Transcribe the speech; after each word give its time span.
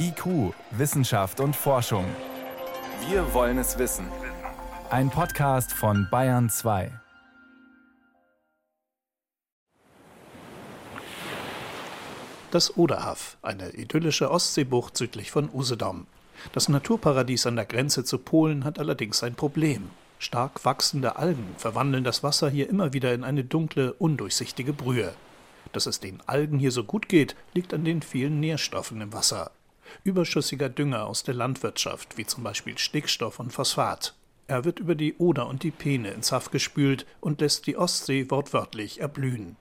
IQ, 0.00 0.54
Wissenschaft 0.70 1.40
und 1.40 1.54
Forschung. 1.54 2.06
Wir 3.08 3.34
wollen 3.34 3.58
es 3.58 3.78
wissen. 3.78 4.06
Ein 4.88 5.10
Podcast 5.10 5.72
von 5.72 6.08
Bayern 6.10 6.48
2. 6.48 6.90
Das 12.50 12.78
Oderhaff, 12.78 13.36
eine 13.42 13.70
idyllische 13.70 14.30
Ostseebucht 14.30 14.96
südlich 14.96 15.30
von 15.30 15.50
Usedom. 15.52 16.06
Das 16.52 16.70
Naturparadies 16.70 17.46
an 17.46 17.56
der 17.56 17.66
Grenze 17.66 18.04
zu 18.04 18.16
Polen 18.16 18.64
hat 18.64 18.78
allerdings 18.78 19.22
ein 19.22 19.34
Problem. 19.34 19.90
Stark 20.18 20.64
wachsende 20.64 21.16
Algen 21.16 21.54
verwandeln 21.58 22.04
das 22.04 22.22
Wasser 22.22 22.48
hier 22.48 22.70
immer 22.70 22.94
wieder 22.94 23.12
in 23.12 23.22
eine 23.22 23.44
dunkle, 23.44 23.92
undurchsichtige 23.92 24.72
Brühe. 24.72 25.12
Dass 25.72 25.84
es 25.84 26.00
den 26.00 26.22
Algen 26.26 26.58
hier 26.58 26.72
so 26.72 26.84
gut 26.84 27.10
geht, 27.10 27.36
liegt 27.52 27.74
an 27.74 27.84
den 27.84 28.00
vielen 28.00 28.40
Nährstoffen 28.40 29.02
im 29.02 29.12
Wasser. 29.12 29.50
Überschüssiger 30.04 30.68
Dünger 30.68 31.06
aus 31.06 31.22
der 31.22 31.34
Landwirtschaft, 31.34 32.16
wie 32.16 32.26
zum 32.26 32.44
Beispiel 32.44 32.78
Stickstoff 32.78 33.40
und 33.40 33.52
Phosphat. 33.52 34.14
Er 34.46 34.64
wird 34.64 34.78
über 34.78 34.94
die 34.94 35.14
Oder 35.14 35.46
und 35.46 35.62
die 35.62 35.70
Peene 35.70 36.10
ins 36.10 36.32
Haff 36.32 36.50
gespült 36.50 37.06
und 37.20 37.40
lässt 37.40 37.66
die 37.66 37.76
Ostsee 37.76 38.30
wortwörtlich 38.30 39.00
erblühen. 39.00 39.56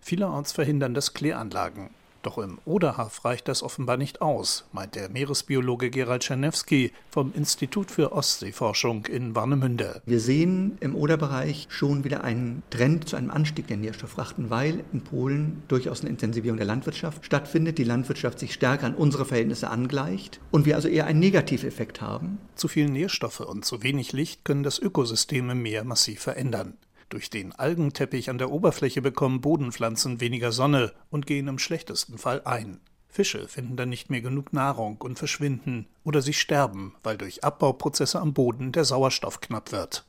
Vielerorts 0.00 0.52
verhindern 0.52 0.94
das 0.94 1.14
Kläranlagen. 1.14 1.90
Doch 2.22 2.38
im 2.38 2.58
Oderhaff 2.64 3.24
reicht 3.24 3.48
das 3.48 3.64
offenbar 3.64 3.96
nicht 3.96 4.22
aus, 4.22 4.64
meint 4.72 4.94
der 4.94 5.08
Meeresbiologe 5.08 5.90
Gerald 5.90 6.22
Czernewski 6.22 6.92
vom 7.10 7.32
Institut 7.34 7.90
für 7.90 8.12
Ostseeforschung 8.12 9.06
in 9.06 9.34
Warnemünde. 9.34 10.02
Wir 10.06 10.20
sehen 10.20 10.78
im 10.78 10.94
Oderbereich 10.94 11.66
schon 11.68 12.04
wieder 12.04 12.22
einen 12.22 12.62
Trend 12.70 13.08
zu 13.08 13.16
einem 13.16 13.30
Anstieg 13.30 13.66
der 13.66 13.76
Nährstoffrachten, 13.76 14.50
weil 14.50 14.84
in 14.92 15.02
Polen 15.02 15.64
durchaus 15.66 16.02
eine 16.02 16.10
Intensivierung 16.10 16.58
der 16.58 16.66
Landwirtschaft 16.66 17.24
stattfindet, 17.26 17.78
die 17.78 17.84
Landwirtschaft 17.84 18.38
sich 18.38 18.54
stärker 18.54 18.86
an 18.86 18.94
unsere 18.94 19.24
Verhältnisse 19.24 19.68
angleicht 19.68 20.38
und 20.52 20.64
wir 20.64 20.76
also 20.76 20.86
eher 20.86 21.06
einen 21.06 21.18
Negativeffekt 21.18 22.00
haben. 22.00 22.38
Zu 22.54 22.68
viel 22.68 22.86
Nährstoffe 22.88 23.40
und 23.40 23.64
zu 23.64 23.82
wenig 23.82 24.12
Licht 24.12 24.44
können 24.44 24.62
das 24.62 24.78
Ökosystem 24.78 25.50
im 25.50 25.62
Meer 25.62 25.82
massiv 25.82 26.20
verändern. 26.20 26.74
Durch 27.12 27.28
den 27.28 27.52
Algenteppich 27.52 28.30
an 28.30 28.38
der 28.38 28.50
Oberfläche 28.50 29.02
bekommen 29.02 29.42
Bodenpflanzen 29.42 30.22
weniger 30.22 30.50
Sonne 30.50 30.94
und 31.10 31.26
gehen 31.26 31.46
im 31.46 31.58
schlechtesten 31.58 32.16
Fall 32.16 32.40
ein. 32.46 32.80
Fische 33.06 33.48
finden 33.48 33.76
dann 33.76 33.90
nicht 33.90 34.08
mehr 34.08 34.22
genug 34.22 34.54
Nahrung 34.54 34.96
und 34.96 35.18
verschwinden 35.18 35.86
oder 36.04 36.22
sie 36.22 36.32
sterben, 36.32 36.94
weil 37.02 37.18
durch 37.18 37.44
Abbauprozesse 37.44 38.18
am 38.18 38.32
Boden 38.32 38.72
der 38.72 38.86
Sauerstoff 38.86 39.42
knapp 39.42 39.72
wird. 39.72 40.06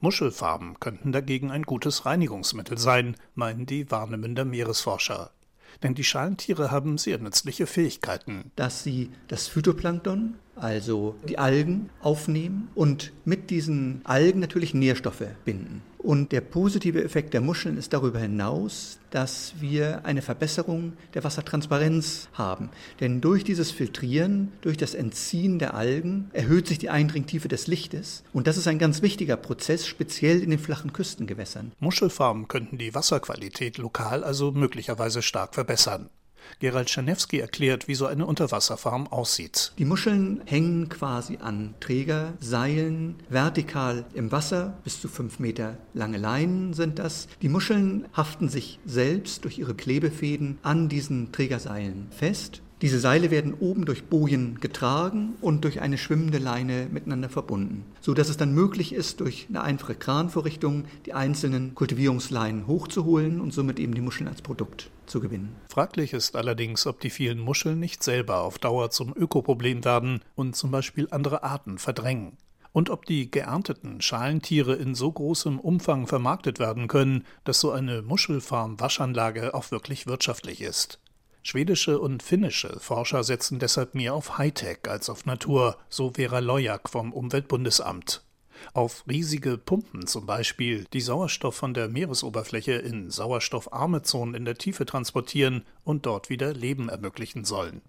Muschelfarben 0.00 0.78
könnten 0.80 1.12
dagegen 1.12 1.50
ein 1.50 1.62
gutes 1.62 2.04
Reinigungsmittel 2.04 2.76
sein, 2.76 3.16
meinen 3.34 3.64
die 3.64 3.90
Warnemünder 3.90 4.44
Meeresforscher. 4.44 5.30
Denn 5.82 5.94
die 5.94 6.04
Schalentiere 6.04 6.70
haben 6.70 6.98
sehr 6.98 7.16
nützliche 7.16 7.66
Fähigkeiten. 7.66 8.50
Dass 8.54 8.82
sie 8.82 9.10
das 9.28 9.48
Phytoplankton, 9.48 10.34
also 10.56 11.14
die 11.26 11.38
Algen, 11.38 11.88
aufnehmen 12.02 12.68
und 12.74 13.14
mit 13.24 13.48
diesen 13.48 14.02
Algen 14.04 14.40
natürlich 14.40 14.74
Nährstoffe 14.74 15.24
binden. 15.46 15.80
Und 16.04 16.32
der 16.32 16.42
positive 16.42 17.02
Effekt 17.02 17.32
der 17.32 17.40
Muscheln 17.40 17.78
ist 17.78 17.94
darüber 17.94 18.18
hinaus, 18.18 18.98
dass 19.08 19.54
wir 19.58 20.04
eine 20.04 20.20
Verbesserung 20.20 20.92
der 21.14 21.24
Wassertransparenz 21.24 22.28
haben. 22.34 22.68
Denn 23.00 23.22
durch 23.22 23.42
dieses 23.42 23.70
Filtrieren, 23.70 24.52
durch 24.60 24.76
das 24.76 24.94
Entziehen 24.94 25.58
der 25.58 25.72
Algen 25.72 26.28
erhöht 26.34 26.66
sich 26.66 26.78
die 26.78 26.90
Eindringtiefe 26.90 27.48
des 27.48 27.68
Lichtes. 27.68 28.22
Und 28.34 28.46
das 28.46 28.58
ist 28.58 28.68
ein 28.68 28.78
ganz 28.78 29.00
wichtiger 29.00 29.38
Prozess, 29.38 29.86
speziell 29.86 30.42
in 30.42 30.50
den 30.50 30.58
flachen 30.58 30.92
Küstengewässern. 30.92 31.72
Muschelfarmen 31.80 32.48
könnten 32.48 32.76
die 32.76 32.94
Wasserqualität 32.94 33.78
lokal 33.78 34.24
also 34.24 34.52
möglicherweise 34.52 35.22
stark 35.22 35.54
verbessern. 35.54 36.10
Gerald 36.58 36.88
Czernewski 36.88 37.40
erklärt, 37.40 37.88
wie 37.88 37.94
so 37.94 38.06
eine 38.06 38.26
Unterwasserfarm 38.26 39.06
aussieht. 39.06 39.72
Die 39.78 39.84
Muscheln 39.84 40.42
hängen 40.46 40.88
quasi 40.88 41.38
an 41.40 41.74
Trägerseilen 41.80 43.16
vertikal 43.28 44.04
im 44.14 44.32
Wasser, 44.32 44.78
bis 44.84 45.00
zu 45.00 45.08
fünf 45.08 45.38
Meter 45.38 45.78
lange 45.92 46.18
Leinen 46.18 46.74
sind 46.74 46.98
das. 46.98 47.28
Die 47.42 47.48
Muscheln 47.48 48.06
haften 48.12 48.48
sich 48.48 48.78
selbst 48.84 49.44
durch 49.44 49.58
ihre 49.58 49.74
Klebefäden 49.74 50.58
an 50.62 50.88
diesen 50.88 51.32
Trägerseilen 51.32 52.08
fest 52.10 52.62
diese 52.84 53.00
Seile 53.00 53.30
werden 53.30 53.54
oben 53.54 53.86
durch 53.86 54.04
Bojen 54.04 54.60
getragen 54.60 55.36
und 55.40 55.64
durch 55.64 55.80
eine 55.80 55.96
schwimmende 55.96 56.36
Leine 56.36 56.86
miteinander 56.92 57.30
verbunden, 57.30 57.86
so 58.02 58.12
dass 58.12 58.28
es 58.28 58.36
dann 58.36 58.52
möglich 58.52 58.92
ist, 58.92 59.20
durch 59.20 59.46
eine 59.48 59.62
einfache 59.62 59.94
Kranvorrichtung 59.94 60.84
die 61.06 61.14
einzelnen 61.14 61.74
Kultivierungsleinen 61.74 62.66
hochzuholen 62.66 63.40
und 63.40 63.54
somit 63.54 63.78
eben 63.78 63.94
die 63.94 64.02
Muscheln 64.02 64.28
als 64.28 64.42
Produkt 64.42 64.90
zu 65.06 65.20
gewinnen. 65.20 65.56
Fraglich 65.70 66.12
ist 66.12 66.36
allerdings, 66.36 66.86
ob 66.86 67.00
die 67.00 67.08
vielen 67.08 67.38
Muscheln 67.38 67.80
nicht 67.80 68.02
selber 68.02 68.42
auf 68.42 68.58
Dauer 68.58 68.90
zum 68.90 69.16
Ökoproblem 69.16 69.82
werden 69.86 70.20
und 70.34 70.54
zum 70.54 70.70
Beispiel 70.70 71.08
andere 71.10 71.42
Arten 71.42 71.78
verdrängen 71.78 72.36
und 72.72 72.90
ob 72.90 73.06
die 73.06 73.30
geernteten 73.30 74.02
Schalentiere 74.02 74.74
in 74.74 74.94
so 74.94 75.10
großem 75.10 75.58
Umfang 75.58 76.06
vermarktet 76.06 76.58
werden 76.58 76.86
können, 76.88 77.24
dass 77.44 77.60
so 77.60 77.70
eine 77.70 78.02
Muschelfarm-Waschanlage 78.02 79.54
auch 79.54 79.70
wirklich 79.70 80.06
wirtschaftlich 80.06 80.60
ist. 80.60 81.00
Schwedische 81.46 82.00
und 82.00 82.22
finnische 82.22 82.80
Forscher 82.80 83.22
setzen 83.22 83.58
deshalb 83.58 83.94
mehr 83.94 84.14
auf 84.14 84.38
Hightech 84.38 84.78
als 84.88 85.10
auf 85.10 85.26
Natur, 85.26 85.76
so 85.90 86.12
Vera 86.12 86.38
Lojak 86.38 86.88
vom 86.88 87.12
Umweltbundesamt. 87.12 88.24
Auf 88.72 89.04
riesige 89.06 89.58
Pumpen 89.58 90.06
zum 90.06 90.24
Beispiel, 90.24 90.86
die 90.94 91.02
Sauerstoff 91.02 91.54
von 91.54 91.74
der 91.74 91.88
Meeresoberfläche 91.88 92.72
in 92.72 93.10
sauerstoffarme 93.10 94.00
Zonen 94.00 94.34
in 94.34 94.46
der 94.46 94.56
Tiefe 94.56 94.86
transportieren 94.86 95.66
und 95.84 96.06
dort 96.06 96.30
wieder 96.30 96.54
Leben 96.54 96.88
ermöglichen 96.88 97.44
sollen 97.44 97.82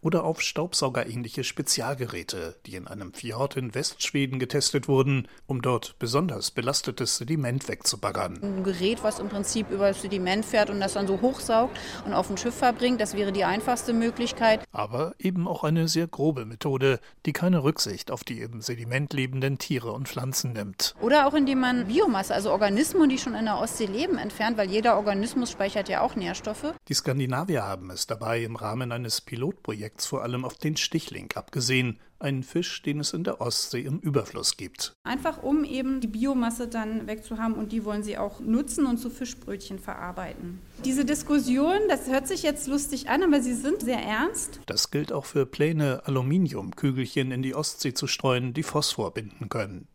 oder 0.00 0.24
auf 0.24 0.40
staubsaugerähnliche 0.40 1.44
Spezialgeräte, 1.44 2.56
die 2.66 2.76
in 2.76 2.86
einem 2.86 3.12
Fjord 3.12 3.56
in 3.56 3.74
Westschweden 3.74 4.38
getestet 4.38 4.88
wurden, 4.88 5.28
um 5.46 5.62
dort 5.62 5.98
besonders 5.98 6.50
belastetes 6.50 7.16
Sediment 7.16 7.68
wegzubaggern. 7.68 8.38
Ein 8.42 8.64
Gerät, 8.64 9.02
was 9.02 9.18
im 9.18 9.28
Prinzip 9.28 9.70
über 9.70 9.88
das 9.88 10.02
Sediment 10.02 10.44
fährt 10.44 10.70
und 10.70 10.80
das 10.80 10.94
dann 10.94 11.06
so 11.06 11.20
hochsaugt 11.20 11.78
und 12.06 12.14
auf 12.14 12.30
ein 12.30 12.36
Schiff 12.36 12.54
verbringt, 12.54 13.00
das 13.00 13.14
wäre 13.14 13.32
die 13.32 13.44
einfachste 13.44 13.92
Möglichkeit. 13.92 14.62
Aber 14.72 15.14
eben 15.18 15.48
auch 15.48 15.64
eine 15.64 15.88
sehr 15.88 16.06
grobe 16.06 16.44
Methode, 16.44 17.00
die 17.26 17.32
keine 17.32 17.62
Rücksicht 17.64 18.10
auf 18.10 18.24
die 18.24 18.40
im 18.40 18.60
Sediment 18.60 19.12
lebenden 19.12 19.58
Tiere 19.58 19.92
und 19.92 20.08
Pflanzen 20.08 20.52
nimmt. 20.52 20.94
Oder 21.00 21.26
auch 21.26 21.34
indem 21.34 21.60
man 21.60 21.86
Biomasse, 21.86 22.34
also 22.34 22.50
Organismen, 22.50 23.08
die 23.08 23.18
schon 23.18 23.34
in 23.34 23.46
der 23.46 23.58
Ostsee 23.58 23.86
leben, 23.86 24.18
entfernt, 24.18 24.56
weil 24.56 24.70
jeder 24.70 24.96
Organismus 24.96 25.50
speichert 25.50 25.88
ja 25.88 26.00
auch 26.00 26.16
Nährstoffe. 26.16 26.74
Die 26.88 26.94
Skandinavier 26.94 27.62
haben 27.62 27.90
es 27.90 28.06
dabei 28.06 28.42
im 28.42 28.56
Rahmen 28.56 28.92
eines 28.92 29.20
Pilotprojekts 29.20 29.69
Projekts 29.70 30.06
vor 30.06 30.24
allem 30.24 30.44
auf 30.44 30.58
den 30.58 30.76
Stichling 30.76 31.30
abgesehen, 31.36 32.00
einen 32.18 32.42
Fisch, 32.42 32.82
den 32.82 32.98
es 32.98 33.12
in 33.12 33.22
der 33.22 33.40
Ostsee 33.40 33.82
im 33.82 34.00
Überfluss 34.00 34.56
gibt. 34.56 34.94
Einfach 35.04 35.44
um 35.44 35.62
eben 35.62 36.00
die 36.00 36.08
Biomasse 36.08 36.66
dann 36.66 37.06
wegzuhaben 37.06 37.54
und 37.54 37.70
die 37.70 37.84
wollen 37.84 38.02
sie 38.02 38.18
auch 38.18 38.40
nutzen 38.40 38.84
und 38.84 38.98
zu 38.98 39.10
Fischbrötchen 39.10 39.78
verarbeiten. 39.78 40.58
Diese 40.84 41.04
Diskussion, 41.04 41.78
das 41.88 42.08
hört 42.08 42.26
sich 42.26 42.42
jetzt 42.42 42.66
lustig 42.66 43.08
an, 43.08 43.22
aber 43.22 43.40
sie 43.40 43.54
sind 43.54 43.82
sehr 43.82 44.02
ernst. 44.02 44.58
Das 44.66 44.90
gilt 44.90 45.12
auch 45.12 45.24
für 45.24 45.46
Pläne, 45.46 46.02
Aluminiumkügelchen 46.04 47.30
in 47.30 47.42
die 47.42 47.54
Ostsee 47.54 47.94
zu 47.94 48.08
streuen, 48.08 48.52
die 48.52 48.64
Phosphor 48.64 49.14
binden 49.14 49.48
können. 49.48 49.86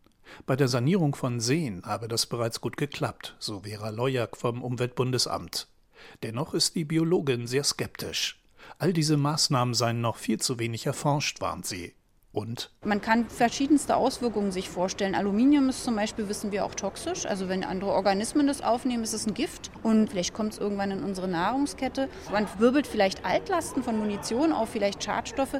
Bei 0.46 0.56
der 0.56 0.68
Sanierung 0.68 1.14
von 1.14 1.38
Seen 1.38 1.82
habe 1.84 2.08
das 2.08 2.24
bereits 2.24 2.62
gut 2.62 2.78
geklappt, 2.78 3.36
so 3.38 3.60
Vera 3.60 3.90
Lojak 3.90 4.38
vom 4.38 4.62
Umweltbundesamt. 4.62 5.68
Dennoch 6.22 6.54
ist 6.54 6.76
die 6.76 6.86
Biologin 6.86 7.46
sehr 7.46 7.62
skeptisch. 7.62 8.40
All 8.78 8.92
diese 8.92 9.16
Maßnahmen 9.16 9.74
seien 9.74 10.00
noch 10.00 10.16
viel 10.16 10.40
zu 10.40 10.58
wenig 10.58 10.86
erforscht, 10.86 11.40
warnt 11.40 11.66
sie. 11.66 11.94
Und? 12.36 12.70
Man 12.84 13.00
kann 13.00 13.30
verschiedenste 13.30 13.96
Auswirkungen 13.96 14.52
sich 14.52 14.68
vorstellen. 14.68 15.14
Aluminium 15.14 15.70
ist 15.70 15.84
zum 15.84 15.96
Beispiel, 15.96 16.28
wissen 16.28 16.52
wir, 16.52 16.66
auch 16.66 16.74
toxisch. 16.74 17.24
Also 17.24 17.48
wenn 17.48 17.64
andere 17.64 17.92
Organismen 17.92 18.46
das 18.46 18.60
aufnehmen, 18.60 19.02
ist 19.04 19.14
es 19.14 19.26
ein 19.26 19.32
Gift. 19.32 19.70
Und 19.82 20.10
vielleicht 20.10 20.34
kommt 20.34 20.52
es 20.52 20.58
irgendwann 20.58 20.90
in 20.90 21.02
unsere 21.02 21.28
Nahrungskette. 21.28 22.10
Man 22.30 22.46
wirbelt 22.58 22.86
vielleicht 22.86 23.24
Altlasten 23.24 23.82
von 23.82 23.98
Munition 23.98 24.52
auf, 24.52 24.68
vielleicht 24.68 25.02
Schadstoffe. 25.02 25.58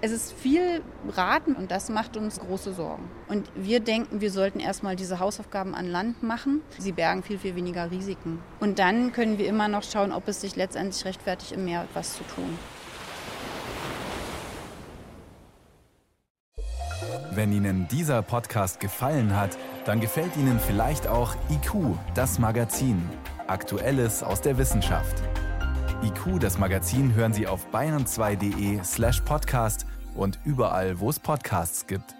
Es 0.00 0.12
ist 0.12 0.32
viel 0.32 0.80
Raten 1.10 1.56
und 1.56 1.70
das 1.70 1.90
macht 1.90 2.16
uns 2.16 2.40
große 2.40 2.72
Sorgen. 2.72 3.10
Und 3.28 3.50
wir 3.54 3.80
denken, 3.80 4.22
wir 4.22 4.30
sollten 4.30 4.60
erstmal 4.60 4.96
diese 4.96 5.18
Hausaufgaben 5.18 5.74
an 5.74 5.86
Land 5.86 6.22
machen. 6.22 6.62
Sie 6.78 6.92
bergen 6.92 7.22
viel, 7.22 7.38
viel 7.38 7.54
weniger 7.54 7.90
Risiken. 7.90 8.38
Und 8.60 8.78
dann 8.78 9.12
können 9.12 9.36
wir 9.36 9.46
immer 9.46 9.68
noch 9.68 9.82
schauen, 9.82 10.10
ob 10.10 10.26
es 10.26 10.40
sich 10.40 10.56
letztendlich 10.56 11.04
rechtfertigt, 11.04 11.52
im 11.52 11.66
Meer 11.66 11.82
etwas 11.82 12.14
zu 12.14 12.24
tun. 12.34 12.58
Wenn 17.32 17.52
Ihnen 17.52 17.88
dieser 17.88 18.22
Podcast 18.22 18.80
gefallen 18.80 19.36
hat, 19.36 19.58
dann 19.84 20.00
gefällt 20.00 20.36
Ihnen 20.36 20.60
vielleicht 20.60 21.06
auch 21.06 21.34
IQ, 21.50 21.96
das 22.14 22.38
Magazin. 22.38 23.02
Aktuelles 23.46 24.22
aus 24.22 24.40
der 24.40 24.56
Wissenschaft. 24.56 25.22
IQ, 26.02 26.40
das 26.40 26.58
Magazin, 26.58 27.14
hören 27.14 27.32
Sie 27.32 27.46
auf 27.46 27.66
bayern2.de 27.72 28.82
slash 28.84 29.20
podcast 29.22 29.86
und 30.14 30.38
überall, 30.44 31.00
wo 31.00 31.10
es 31.10 31.18
Podcasts 31.18 31.86
gibt. 31.86 32.14